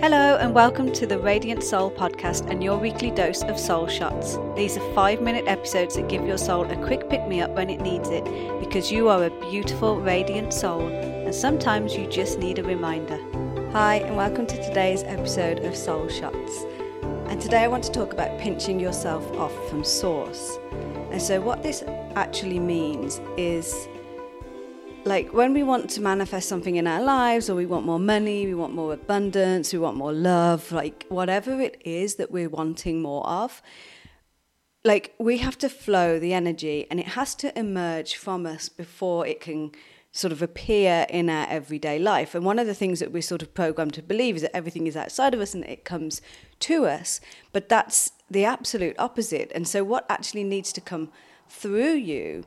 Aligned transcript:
Hello, 0.00 0.36
and 0.36 0.54
welcome 0.54 0.92
to 0.92 1.08
the 1.08 1.18
Radiant 1.18 1.64
Soul 1.64 1.90
podcast 1.90 2.48
and 2.48 2.62
your 2.62 2.78
weekly 2.78 3.10
dose 3.10 3.42
of 3.42 3.58
soul 3.58 3.88
shots. 3.88 4.38
These 4.54 4.76
are 4.76 4.94
five 4.94 5.20
minute 5.20 5.48
episodes 5.48 5.96
that 5.96 6.08
give 6.08 6.24
your 6.24 6.38
soul 6.38 6.70
a 6.70 6.76
quick 6.86 7.10
pick 7.10 7.26
me 7.26 7.40
up 7.40 7.50
when 7.50 7.68
it 7.68 7.80
needs 7.80 8.08
it 8.10 8.24
because 8.60 8.92
you 8.92 9.08
are 9.08 9.24
a 9.24 9.50
beautiful, 9.50 10.00
radiant 10.00 10.54
soul, 10.54 10.86
and 10.86 11.34
sometimes 11.34 11.96
you 11.96 12.06
just 12.06 12.38
need 12.38 12.60
a 12.60 12.62
reminder. 12.62 13.18
Hi, 13.72 13.96
and 13.96 14.16
welcome 14.16 14.46
to 14.46 14.62
today's 14.62 15.02
episode 15.02 15.64
of 15.64 15.76
Soul 15.76 16.08
Shots. 16.08 16.64
And 17.26 17.42
today 17.42 17.64
I 17.64 17.68
want 17.68 17.82
to 17.82 17.90
talk 17.90 18.12
about 18.12 18.38
pinching 18.38 18.78
yourself 18.78 19.28
off 19.32 19.68
from 19.68 19.82
source. 19.82 20.60
And 21.10 21.20
so, 21.20 21.40
what 21.40 21.64
this 21.64 21.82
actually 22.14 22.60
means 22.60 23.20
is 23.36 23.88
like 25.04 25.32
when 25.32 25.52
we 25.52 25.62
want 25.62 25.88
to 25.90 26.00
manifest 26.00 26.48
something 26.48 26.76
in 26.76 26.86
our 26.86 27.02
lives 27.02 27.48
or 27.48 27.54
we 27.54 27.66
want 27.66 27.86
more 27.86 27.98
money 27.98 28.46
we 28.46 28.54
want 28.54 28.74
more 28.74 28.92
abundance 28.92 29.72
we 29.72 29.78
want 29.78 29.96
more 29.96 30.12
love 30.12 30.70
like 30.72 31.06
whatever 31.08 31.60
it 31.60 31.80
is 31.84 32.16
that 32.16 32.30
we're 32.30 32.48
wanting 32.48 33.00
more 33.00 33.26
of 33.26 33.62
like 34.84 35.14
we 35.18 35.38
have 35.38 35.58
to 35.58 35.68
flow 35.68 36.18
the 36.18 36.32
energy 36.32 36.86
and 36.90 37.00
it 37.00 37.08
has 37.08 37.34
to 37.34 37.56
emerge 37.58 38.14
from 38.14 38.46
us 38.46 38.68
before 38.68 39.26
it 39.26 39.40
can 39.40 39.70
sort 40.10 40.32
of 40.32 40.40
appear 40.40 41.06
in 41.10 41.28
our 41.28 41.46
everyday 41.48 41.98
life. 41.98 42.34
And 42.34 42.44
one 42.44 42.58
of 42.58 42.66
the 42.66 42.74
things 42.74 42.98
that 43.00 43.12
we're 43.12 43.22
sort 43.22 43.42
of 43.42 43.54
programmed 43.54 43.94
to 43.94 44.02
believe 44.02 44.36
is 44.36 44.42
that 44.42 44.56
everything 44.56 44.86
is 44.86 44.96
outside 44.96 45.34
of 45.34 45.40
us 45.40 45.54
and 45.54 45.64
it 45.64 45.84
comes 45.84 46.22
to 46.60 46.86
us 46.86 47.20
but 47.52 47.68
that's 47.68 48.12
the 48.30 48.44
absolute 48.44 48.96
opposite. 48.98 49.52
And 49.54 49.68
so 49.68 49.84
what 49.84 50.06
actually 50.08 50.44
needs 50.44 50.72
to 50.72 50.80
come 50.80 51.10
through 51.48 51.94
you 51.94 52.44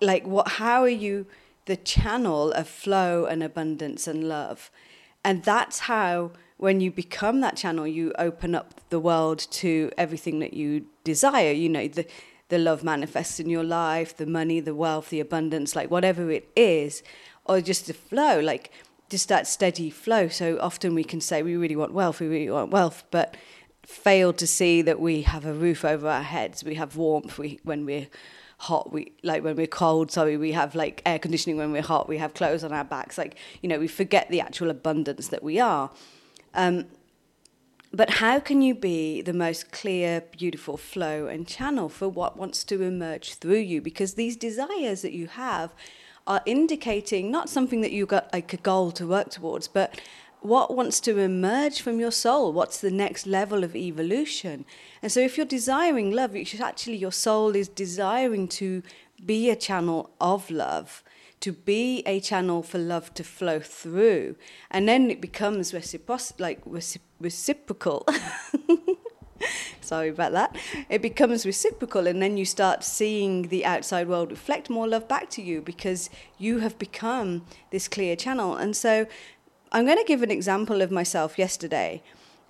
like 0.00 0.26
what 0.26 0.48
how 0.52 0.82
are 0.82 0.88
you 0.88 1.26
the 1.68 1.76
channel 1.76 2.50
of 2.52 2.66
flow 2.66 3.26
and 3.26 3.42
abundance 3.42 4.08
and 4.08 4.26
love. 4.26 4.70
And 5.22 5.44
that's 5.44 5.80
how, 5.80 6.32
when 6.56 6.80
you 6.80 6.90
become 6.90 7.42
that 7.42 7.56
channel, 7.56 7.86
you 7.86 8.12
open 8.18 8.54
up 8.54 8.80
the 8.88 8.98
world 8.98 9.38
to 9.50 9.92
everything 9.98 10.38
that 10.38 10.54
you 10.54 10.86
desire. 11.04 11.52
You 11.52 11.68
know, 11.68 11.86
the, 11.86 12.06
the 12.48 12.56
love 12.56 12.82
manifests 12.82 13.38
in 13.38 13.50
your 13.50 13.64
life, 13.64 14.16
the 14.16 14.24
money, 14.24 14.60
the 14.60 14.74
wealth, 14.74 15.10
the 15.10 15.20
abundance, 15.20 15.76
like 15.76 15.90
whatever 15.90 16.30
it 16.30 16.48
is, 16.56 17.02
or 17.44 17.60
just 17.60 17.86
the 17.86 17.92
flow, 17.92 18.40
like 18.40 18.72
just 19.10 19.28
that 19.28 19.46
steady 19.46 19.90
flow. 19.90 20.28
So 20.28 20.58
often 20.62 20.94
we 20.94 21.04
can 21.04 21.20
say 21.20 21.42
we 21.42 21.54
really 21.56 21.76
want 21.76 21.92
wealth, 21.92 22.18
we 22.18 22.28
really 22.28 22.50
want 22.50 22.70
wealth, 22.70 23.04
but 23.10 23.36
fail 23.84 24.32
to 24.32 24.46
see 24.46 24.80
that 24.80 25.00
we 25.00 25.22
have 25.22 25.44
a 25.44 25.52
roof 25.52 25.84
over 25.84 26.08
our 26.08 26.22
heads, 26.22 26.64
we 26.64 26.76
have 26.76 26.96
warmth 26.96 27.38
we, 27.38 27.60
when 27.62 27.84
we're 27.84 28.08
hot 28.58 28.92
we 28.92 29.12
like 29.22 29.44
when 29.44 29.54
we're 29.54 29.68
cold 29.68 30.10
sorry 30.10 30.36
we 30.36 30.50
have 30.50 30.74
like 30.74 31.00
air 31.06 31.18
conditioning 31.18 31.56
when 31.56 31.70
we're 31.70 31.80
hot 31.80 32.08
we 32.08 32.18
have 32.18 32.34
clothes 32.34 32.64
on 32.64 32.72
our 32.72 32.82
backs 32.84 33.16
like 33.16 33.36
you 33.62 33.68
know 33.68 33.78
we 33.78 33.86
forget 33.86 34.28
the 34.30 34.40
actual 34.40 34.70
abundance 34.70 35.28
that 35.28 35.42
we 35.42 35.60
are. 35.60 35.90
Um, 36.54 36.86
but 37.92 38.10
how 38.10 38.38
can 38.38 38.60
you 38.60 38.74
be 38.74 39.22
the 39.22 39.32
most 39.32 39.72
clear 39.72 40.22
beautiful 40.36 40.76
flow 40.76 41.26
and 41.26 41.48
channel 41.48 41.88
for 41.88 42.08
what 42.08 42.36
wants 42.36 42.62
to 42.64 42.82
emerge 42.82 43.34
through 43.34 43.60
you? 43.60 43.80
Because 43.80 44.14
these 44.14 44.36
desires 44.36 45.00
that 45.02 45.12
you 45.12 45.26
have 45.28 45.72
are 46.26 46.42
indicating 46.44 47.30
not 47.30 47.48
something 47.48 47.80
that 47.80 47.90
you've 47.90 48.08
got 48.08 48.30
like 48.32 48.52
a 48.52 48.58
goal 48.58 48.90
to 48.92 49.06
work 49.06 49.30
towards 49.30 49.66
but 49.66 49.98
what 50.40 50.74
wants 50.74 51.00
to 51.00 51.18
emerge 51.18 51.80
from 51.80 51.98
your 52.00 52.10
soul? 52.10 52.52
What's 52.52 52.80
the 52.80 52.90
next 52.90 53.26
level 53.26 53.64
of 53.64 53.74
evolution? 53.74 54.64
And 55.02 55.10
so 55.10 55.20
if 55.20 55.36
you're 55.36 55.46
desiring 55.46 56.10
love 56.10 56.36
should 56.44 56.60
actually 56.60 56.96
your 56.96 57.12
soul 57.12 57.56
is 57.56 57.68
desiring 57.68 58.48
to 58.48 58.82
be 59.24 59.50
a 59.50 59.56
channel 59.56 60.10
of 60.20 60.50
love 60.50 61.02
to 61.40 61.52
be 61.52 62.02
a 62.04 62.20
channel 62.20 62.62
for 62.62 62.78
love 62.78 63.14
to 63.14 63.24
flow 63.24 63.60
through. 63.60 64.36
And 64.70 64.88
then 64.88 65.10
it 65.10 65.20
becomes 65.20 65.72
reciproc- 65.72 66.40
like 66.40 66.64
recip- 66.64 66.98
reciprocal. 67.20 68.06
Sorry 69.80 70.08
about 70.08 70.32
that. 70.32 70.56
It 70.90 71.00
becomes 71.00 71.46
reciprocal 71.46 72.06
and 72.06 72.20
then 72.20 72.36
you 72.36 72.44
start 72.44 72.84
seeing 72.84 73.48
the 73.48 73.64
outside 73.64 74.08
world 74.08 74.30
reflect 74.30 74.68
more 74.68 74.86
love 74.86 75.08
back 75.08 75.30
to 75.30 75.42
you 75.42 75.62
because 75.62 76.10
you 76.36 76.58
have 76.58 76.78
become 76.78 77.46
this 77.70 77.88
clear 77.88 78.16
channel. 78.16 78.56
And 78.56 78.76
so 78.76 79.06
I'm 79.70 79.84
going 79.84 79.98
to 79.98 80.04
give 80.04 80.22
an 80.22 80.30
example 80.30 80.80
of 80.80 80.90
myself 80.90 81.38
yesterday 81.38 82.02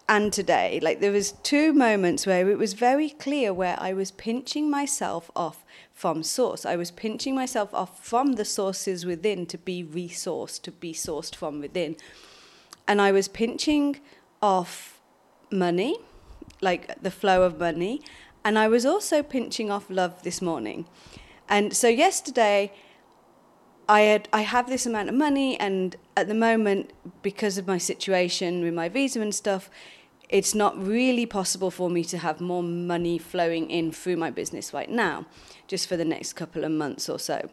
and 0.08 0.32
today. 0.32 0.78
Like 0.82 1.00
there 1.00 1.12
was 1.12 1.32
two 1.32 1.72
moments 1.72 2.26
where 2.26 2.48
it 2.48 2.58
was 2.58 2.72
very 2.74 3.10
clear 3.10 3.52
where 3.52 3.76
I 3.78 3.92
was 3.92 4.10
pinching 4.10 4.70
myself 4.70 5.30
off 5.34 5.64
from 5.92 6.22
source. 6.22 6.64
I 6.64 6.76
was 6.76 6.90
pinching 6.90 7.34
myself 7.34 7.74
off 7.74 8.04
from 8.04 8.34
the 8.34 8.44
sources 8.44 9.04
within 9.04 9.46
to 9.46 9.58
be 9.58 9.84
resourced, 9.84 10.62
to 10.62 10.70
be 10.70 10.92
sourced 10.92 11.34
from 11.34 11.60
within. 11.60 11.96
And 12.86 13.02
I 13.02 13.12
was 13.12 13.28
pinching 13.28 14.00
off 14.40 15.00
money, 15.50 15.96
like 16.60 17.02
the 17.02 17.10
flow 17.10 17.42
of 17.42 17.58
money, 17.58 18.00
and 18.44 18.58
I 18.58 18.68
was 18.68 18.86
also 18.86 19.22
pinching 19.22 19.70
off 19.70 19.90
love 19.90 20.22
this 20.22 20.40
morning. 20.40 20.86
And 21.48 21.74
so 21.76 21.88
yesterday 21.88 22.72
I 23.88 24.02
had 24.02 24.28
I 24.32 24.42
have 24.42 24.68
this 24.68 24.84
amount 24.84 25.08
of 25.08 25.14
money, 25.14 25.58
and 25.58 25.96
at 26.16 26.28
the 26.28 26.34
moment, 26.34 26.92
because 27.22 27.56
of 27.56 27.66
my 27.66 27.78
situation 27.78 28.62
with 28.62 28.74
my 28.74 28.88
visa 28.88 29.20
and 29.20 29.34
stuff, 29.34 29.70
it's 30.28 30.54
not 30.54 30.78
really 30.84 31.24
possible 31.24 31.70
for 31.70 31.88
me 31.88 32.04
to 32.04 32.18
have 32.18 32.40
more 32.40 32.62
money 32.62 33.16
flowing 33.16 33.70
in 33.70 33.90
through 33.92 34.16
my 34.16 34.30
business 34.30 34.74
right 34.74 34.90
now, 34.90 35.26
just 35.66 35.88
for 35.88 35.96
the 35.96 36.04
next 36.04 36.34
couple 36.34 36.64
of 36.64 36.70
months 36.70 37.08
or 37.08 37.18
so. 37.18 37.48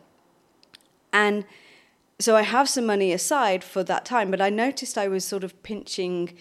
And 1.13 1.45
so 2.19 2.35
I 2.35 2.41
have 2.41 2.67
some 2.67 2.85
money 2.85 3.13
aside 3.13 3.63
for 3.63 3.83
that 3.83 4.03
time, 4.03 4.29
but 4.29 4.41
I 4.41 4.49
noticed 4.49 4.97
I 4.97 5.07
was 5.07 5.23
sort 5.23 5.43
of 5.43 5.63
pinching 5.63 6.37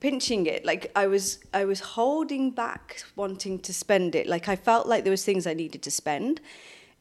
pinching 0.00 0.44
it. 0.44 0.66
Like 0.66 0.92
i 0.94 1.06
was 1.06 1.38
i 1.54 1.64
was 1.64 1.80
holding 1.80 2.50
back 2.50 3.02
wanting 3.16 3.58
to 3.60 3.72
spend 3.72 4.14
it. 4.14 4.26
Like 4.26 4.48
i 4.48 4.56
felt 4.56 4.86
like 4.86 5.04
there 5.04 5.10
was 5.10 5.24
things 5.24 5.46
i 5.46 5.54
needed 5.54 5.82
to 5.82 5.90
spend 5.90 6.42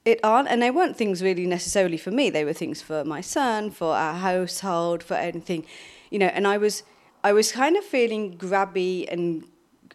it 0.06 0.19
aren't 0.24 0.50
and 0.50 0.62
they 0.62 0.72
weren't 0.72 0.97
things 0.97 1.22
really 1.22 1.46
necessarily 1.46 1.97
for 1.97 2.12
me. 2.12 2.30
They 2.30 2.46
were 2.46 2.53
things 2.53 2.81
for 2.81 3.03
my 3.06 3.22
son 3.22 3.72
for 3.72 3.96
our 3.96 4.16
household 4.16 5.03
for 5.03 5.16
anything 5.16 5.66
you 6.09 6.19
know 6.19 6.28
and 6.28 6.47
i 6.47 6.58
was 6.58 6.84
i 7.24 7.34
was 7.34 7.52
kind 7.52 7.75
of 7.75 7.84
feeling 7.84 8.38
grabby 8.38 9.12
and 9.12 9.46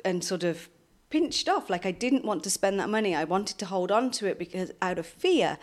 and 0.05 0.23
sort 0.23 0.45
of 0.45 0.69
pinched 1.11 1.49
off. 1.49 1.71
Like 1.71 1.87
i 1.87 1.91
didn't 1.91 2.25
want 2.25 2.43
to 2.45 2.51
spend 2.51 2.79
that 2.81 2.89
money. 2.89 3.15
I 3.15 3.25
wanted 3.25 3.59
to 3.59 3.67
hold 3.67 3.91
on 3.91 4.11
to 4.13 4.27
it 4.27 4.39
because 4.39 4.73
out 4.83 4.99
of 4.99 5.07
fear. 5.07 5.59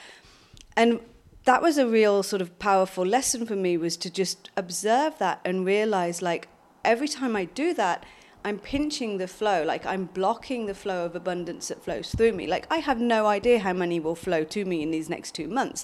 And 0.76 1.00
that 1.46 1.62
was 1.62 1.78
a 1.78 1.88
real 1.88 2.24
sort 2.24 2.42
of 2.42 2.58
powerful 2.58 3.06
lesson 3.06 3.46
for 3.46 3.56
me 3.56 3.78
was 3.78 3.98
to 3.98 4.10
just 4.10 4.50
observe 4.58 5.18
that 5.20 5.40
and 5.46 5.66
realize 5.66 6.22
like 6.22 6.48
every 6.84 7.08
time 7.08 7.36
i 7.36 7.46
do 7.46 7.74
that 7.74 8.04
I'm 8.46 8.60
pinching 8.60 9.18
the 9.18 9.28
flow, 9.28 9.64
like 9.64 9.88
I'm 9.88 10.06
blocking 10.06 10.68
the 10.68 10.76
flow 10.76 11.04
of 11.04 11.16
abundance 11.16 11.70
that 11.70 11.84
flows 11.84 12.14
through 12.16 12.34
me. 12.34 12.46
Like 12.46 12.68
I 12.70 12.78
have 12.78 13.02
no 13.02 13.26
idea 13.26 13.58
how 13.58 13.74
money 13.74 14.00
will 14.00 14.14
flow 14.14 14.44
to 14.44 14.66
me 14.66 14.84
in 14.84 14.92
these 14.92 15.10
next 15.10 15.34
two 15.34 15.48
months. 15.48 15.84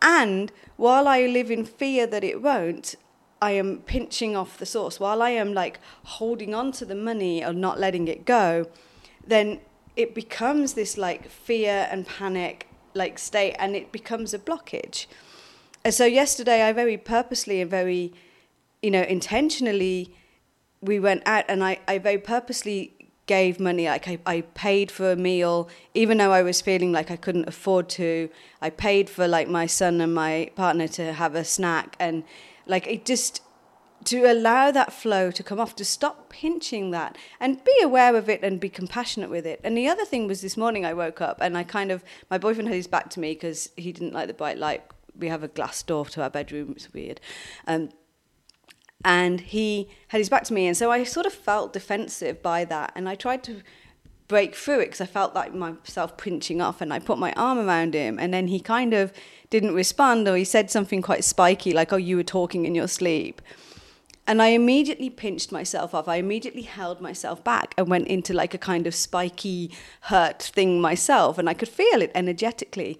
And 0.00 0.50
while 0.76 1.06
I 1.06 1.26
live 1.26 1.50
in 1.50 1.66
fear 1.66 2.06
that 2.06 2.24
it 2.24 2.40
won't, 2.40 2.94
I 3.42 3.50
am 3.50 3.80
pinching 3.80 4.34
off 4.34 4.56
the 4.56 4.64
source. 4.64 4.98
While 4.98 5.20
I 5.20 5.30
am 5.30 5.52
like 5.52 5.78
holding 6.04 6.54
on 6.54 6.72
to 6.72 6.86
the 6.86 6.94
money 6.94 7.44
or 7.44 7.52
not 7.52 7.78
letting 7.78 8.08
it 8.08 8.24
go, 8.24 8.66
then 9.26 9.60
it 9.94 10.14
becomes 10.14 10.72
this 10.72 10.96
like 10.96 11.28
fear 11.28 11.86
and 11.90 12.06
panic 12.06 12.66
like 12.94 13.18
state 13.18 13.56
and 13.58 13.76
it 13.76 13.92
becomes 13.92 14.32
a 14.32 14.38
blockage. 14.38 15.04
And 15.84 15.92
so 15.92 16.06
yesterday 16.06 16.62
I 16.62 16.72
very 16.72 16.96
purposely 16.96 17.60
and 17.60 17.70
very, 17.70 18.14
you 18.80 18.90
know, 18.90 19.02
intentionally 19.02 20.14
we 20.82 20.98
went 20.98 21.22
out 21.26 21.44
and 21.48 21.64
I, 21.64 21.78
I 21.88 21.98
very 21.98 22.18
purposely 22.18 22.94
gave 23.26 23.60
money. 23.60 23.86
Like 23.86 24.08
I, 24.08 24.18
I 24.26 24.40
paid 24.40 24.90
for 24.90 25.12
a 25.12 25.16
meal, 25.16 25.68
even 25.94 26.18
though 26.18 26.32
I 26.32 26.42
was 26.42 26.60
feeling 26.60 26.92
like 26.92 27.10
I 27.10 27.16
couldn't 27.16 27.48
afford 27.48 27.88
to. 27.90 28.28
I 28.60 28.68
paid 28.68 29.08
for 29.08 29.26
like 29.28 29.48
my 29.48 29.66
son 29.66 30.00
and 30.00 30.14
my 30.14 30.50
partner 30.56 30.88
to 30.88 31.12
have 31.12 31.34
a 31.34 31.44
snack 31.44 31.96
and 31.98 32.24
like 32.66 32.86
it 32.86 33.04
just 33.04 33.40
to 34.04 34.24
allow 34.24 34.72
that 34.72 34.92
flow 34.92 35.30
to 35.30 35.42
come 35.44 35.60
off, 35.60 35.76
to 35.76 35.84
stop 35.84 36.28
pinching 36.28 36.90
that 36.90 37.16
and 37.38 37.62
be 37.62 37.76
aware 37.82 38.16
of 38.16 38.28
it 38.28 38.42
and 38.42 38.58
be 38.58 38.68
compassionate 38.68 39.30
with 39.30 39.46
it. 39.46 39.60
And 39.62 39.78
the 39.78 39.86
other 39.86 40.04
thing 40.04 40.26
was 40.26 40.40
this 40.40 40.56
morning 40.56 40.84
I 40.84 40.92
woke 40.92 41.20
up 41.20 41.38
and 41.40 41.56
I 41.56 41.62
kind 41.62 41.92
of, 41.92 42.02
my 42.28 42.38
boyfriend 42.38 42.68
had 42.68 42.74
his 42.74 42.88
back 42.88 43.10
to 43.10 43.20
me 43.20 43.34
because 43.34 43.70
he 43.76 43.92
didn't 43.92 44.12
like 44.12 44.26
the 44.26 44.34
bright 44.34 44.58
light. 44.58 44.82
We 45.16 45.28
have 45.28 45.44
a 45.44 45.48
glass 45.48 45.82
door 45.84 46.04
to 46.06 46.22
our 46.22 46.30
bedroom, 46.30 46.72
it's 46.72 46.92
weird. 46.92 47.20
Um, 47.68 47.90
and 49.04 49.40
he 49.40 49.88
had 50.08 50.18
his 50.18 50.28
back 50.28 50.44
to 50.44 50.54
me. 50.54 50.66
And 50.66 50.76
so 50.76 50.90
i 50.90 51.04
sort 51.04 51.26
of 51.26 51.32
felt 51.32 51.72
defensive 51.72 52.42
by 52.42 52.64
that. 52.66 52.92
And 52.94 53.08
i 53.08 53.14
tried 53.14 53.42
to 53.44 53.62
break 54.28 54.54
through 54.54 54.80
it 54.80 54.86
because 54.86 55.00
i 55.00 55.06
felt 55.06 55.34
like 55.34 55.54
myself 55.54 56.16
pinching 56.16 56.62
off 56.62 56.80
and 56.80 56.90
i 56.90 56.98
put 56.98 57.18
my 57.18 57.32
arm 57.32 57.58
around 57.58 57.94
him. 57.94 58.18
And 58.18 58.32
then 58.32 58.48
he 58.48 58.60
kind 58.60 58.94
of 58.94 59.12
didn't 59.50 59.74
respond 59.74 60.28
or 60.28 60.36
he 60.36 60.44
said 60.44 60.70
something 60.70 61.02
quite 61.02 61.24
spiky 61.24 61.72
like 61.72 61.92
oh 61.92 61.96
you 61.96 62.16
were 62.16 62.22
talking 62.22 62.64
in 62.64 62.74
your 62.74 62.88
sleep. 62.88 63.42
And 64.26 64.40
i 64.40 64.48
immediately 64.48 65.10
pinched 65.10 65.50
myself 65.50 65.94
off. 65.94 66.08
I 66.08 66.16
immediately 66.16 66.62
held 66.62 67.00
myself 67.00 67.42
back 67.42 67.74
and 67.76 67.88
went 67.88 68.08
into 68.08 68.32
like 68.32 68.54
a 68.54 68.58
kind 68.58 68.86
of 68.86 68.94
spiky 68.94 69.72
hurt 70.02 70.42
thing 70.42 70.80
myself. 70.80 71.38
And 71.38 71.48
i 71.48 71.54
could 71.54 71.68
feel 71.68 72.00
it 72.02 72.12
energetically 72.14 72.98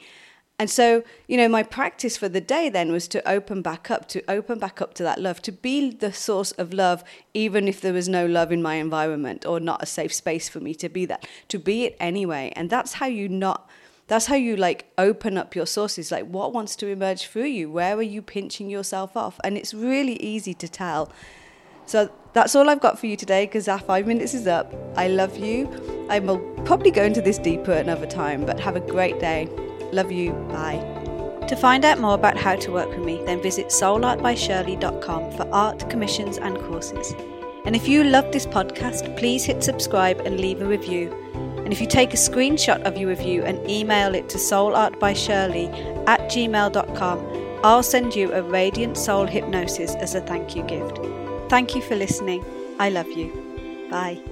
And 0.63 0.71
so, 0.71 1.03
you 1.27 1.37
know, 1.37 1.49
my 1.49 1.65
practice 1.65 2.17
for 2.17 2.29
the 2.29 2.41
day 2.41 2.69
then 2.69 2.93
was 2.93 3.09
to 3.09 3.29
open 3.29 3.63
back 3.63 3.91
up, 3.91 4.07
to 4.11 4.23
open 4.31 4.61
back 4.61 4.81
up 4.81 4.95
to 4.95 5.03
that 5.03 5.21
love, 5.21 5.43
to 5.43 5.51
be 5.51 5.91
the 5.91 6.13
source 6.13 6.53
of 6.53 6.73
love, 6.73 7.03
even 7.35 7.67
if 7.67 7.81
there 7.81 7.93
was 7.93 8.09
no 8.09 8.27
love 8.27 8.53
in 8.53 8.63
my 8.63 8.77
environment 8.77 9.45
or 9.45 9.59
not 9.59 9.83
a 9.83 9.87
safe 9.87 10.15
space 10.15 10.49
for 10.49 10.61
me 10.61 10.73
to 10.77 10.89
be 10.89 11.05
that, 11.07 11.27
to 11.49 11.59
be 11.59 11.83
it 11.83 11.97
anyway. 11.99 12.53
And 12.55 12.71
that's 12.71 12.93
how 12.93 13.07
you 13.07 13.29
not, 13.29 13.69
that's 14.07 14.27
how 14.27 14.37
you 14.37 14.55
like 14.55 14.87
open 14.99 15.37
up 15.37 15.57
your 15.57 15.67
sources. 15.67 16.13
Like, 16.13 16.27
what 16.27 16.53
wants 16.53 16.77
to 16.77 16.87
emerge 16.87 17.27
through 17.27 17.47
you? 17.47 17.69
Where 17.69 17.97
are 17.97 18.01
you 18.01 18.23
pinching 18.23 18.71
yourself 18.71 19.17
off? 19.17 19.41
And 19.43 19.59
it's 19.59 19.75
really 19.75 20.15
easy 20.23 20.55
to 20.55 20.69
tell. 20.69 21.11
So 21.87 22.09
that's 22.35 22.55
all 22.55 22.71
I've 22.71 22.81
got 22.81 23.01
for 23.01 23.09
you 23.09 23.17
today 23.17 23.47
because 23.47 23.67
our 23.67 23.81
five 23.81 24.07
minutes 24.07 24.33
is 24.33 24.47
up. 24.47 24.73
I 24.97 25.09
love 25.09 25.37
you. 25.37 26.07
I 26.09 26.21
will 26.21 26.39
probably 26.65 26.93
go 26.93 27.03
into 27.03 27.21
this 27.21 27.39
deeper 27.39 27.73
another 27.73 28.07
time, 28.07 28.47
but 28.47 28.61
have 28.61 28.77
a 28.77 28.81
great 28.81 29.19
day. 29.19 29.49
Love 29.93 30.11
you. 30.11 30.33
Bye. 30.51 30.81
To 31.49 31.57
find 31.57 31.85
out 31.85 31.99
more 31.99 32.15
about 32.15 32.37
how 32.37 32.57
to 32.57 32.73
work 32.73 32.89
with 32.89 33.05
me, 33.05 33.23
then 33.27 33.43
visit 33.43 33.67
soulartbyshirley.com 33.67 35.33
for 35.33 35.49
art, 35.53 35.89
commissions, 35.91 36.39
and 36.39 36.59
courses. 36.59 37.15
And 37.65 37.77
if 37.77 37.87
you 37.87 38.03
love 38.05 38.33
this 38.33 38.47
podcast, 38.47 39.17
please 39.19 39.45
hit 39.45 39.63
subscribe 39.63 40.21
and 40.21 40.41
leave 40.41 40.63
a 40.63 40.67
review. 40.67 41.13
And 41.59 41.73
if 41.73 41.81
you 41.81 41.87
take 41.87 42.13
a 42.13 42.17
screenshot 42.17 42.83
of 42.83 42.97
your 42.97 43.09
review 43.09 43.45
and 43.45 43.71
email 43.71 44.15
it 44.15 44.29
to 44.31 44.39
soulartbyshirley 44.39 46.09
at 46.09 46.21
gmail.com, 46.23 47.61
I'll 47.63 47.83
send 47.83 48.17
you 48.17 48.33
a 48.33 48.43
radiant 48.43 48.97
soul 48.97 49.27
hypnosis 49.27 49.95
as 49.97 50.15
a 50.15 50.21
thank 50.21 50.57
you 50.57 50.65
gift. 50.65 50.99
Thank 51.49 51.75
you 51.77 51.83
for 51.83 51.95
listening. 51.95 52.45
I 52.81 52.89
love 52.89 53.11
you. 53.13 53.89
Bye. 53.91 54.32